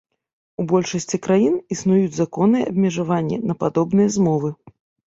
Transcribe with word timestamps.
У 0.63 0.63
большасці 0.71 1.19
краін 1.25 1.59
існуюць 1.77 2.17
законныя 2.21 2.73
абмежаванне 2.73 3.37
на 3.47 3.61
падобныя 3.63 4.07
змовы. 4.21 4.49